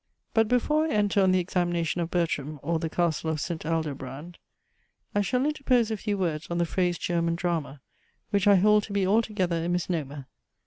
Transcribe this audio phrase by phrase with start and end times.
[0.33, 3.67] But before I enter on the examination of BERTRAM, or THE CASTLE OF ST.
[3.67, 4.39] ALDOBRAND,
[5.13, 7.81] I shall interpose a few words, on the phrase German Drama,
[8.31, 10.25] which I hold to be altogether a misnomer.